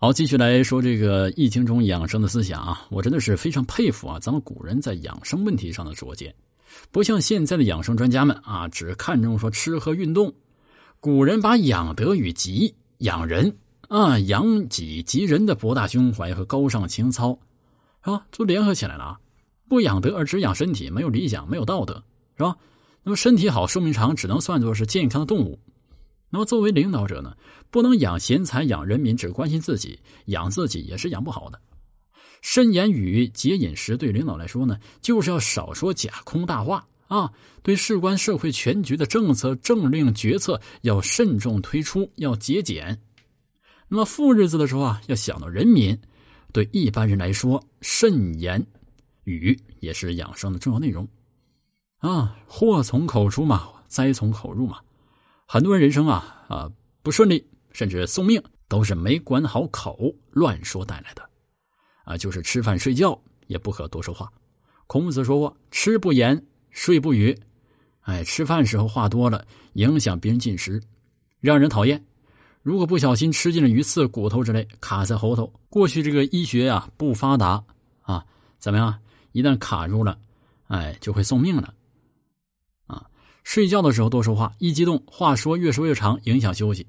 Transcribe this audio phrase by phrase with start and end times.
[0.00, 6.32] 好，继续来说这个《易经》中养生的思想啊，我真的是非常佩服啊，咱们古人在养生问题上的拙见，
[6.92, 10.32] 不像现在的养生专家们啊，只看重说吃喝运动。
[11.00, 13.52] 古人把养德与吉、养人
[13.88, 17.36] 啊、养己及人的博大胸怀和高尚情操，
[18.02, 19.18] 啊，都联合起来了啊。
[19.68, 21.94] 不养德而只养身体，没有理想，没有道德，
[22.36, 22.56] 是吧？
[23.02, 25.58] 那么身体好、寿命长，只能算作是健康的动物。
[26.30, 27.36] 那么作为领导者呢，
[27.70, 31.60] 不能养贤才、养人民，只关心自己，养自己也是养不好的。
[32.42, 37.32] 慎言语、节饮食，对领导来说呢，就是要少说假空大话啊。
[37.62, 43.00] 对事关社会全局的政策、政令、决策，要慎重推出，要节俭。
[43.88, 45.98] 那么富日子的时候啊，要想到人民。
[46.52, 48.64] 对一般人来说，慎言。
[49.24, 51.06] 语也是养生的重要内容，
[51.98, 54.78] 啊，祸从口出嘛，灾从口入嘛。
[55.50, 56.70] 很多人人生啊啊
[57.02, 58.38] 不顺利，甚至送命，
[58.68, 61.26] 都是没管好口，乱说带来的。
[62.04, 64.30] 啊，就是吃饭睡觉也不可多说话。
[64.86, 67.34] 孔子说过：“吃不言，睡不语。”
[68.04, 70.82] 哎，吃饭时候话多了，影响别人进食，
[71.40, 72.04] 让人讨厌。
[72.62, 75.50] 如果不小心吃进了鱼刺、骨头之类，卡在喉头。
[75.70, 77.64] 过去这个医学呀不发达
[78.02, 78.22] 啊，
[78.58, 78.94] 怎么样？
[79.32, 80.18] 一旦卡住了，
[80.66, 81.72] 哎，就会送命了，
[83.48, 86.86] 睡觉的时候多说话，一激动，话说越说越长，影响休息。